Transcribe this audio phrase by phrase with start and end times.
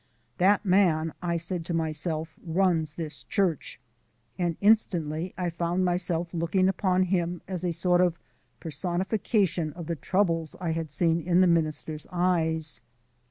[0.39, 3.79] "That man," said I to myself, "runs this church,"
[4.35, 8.17] and instantly I found myself looking upon him as a sort of
[8.59, 12.81] personification of the troubles I had seen in the minister's eyes.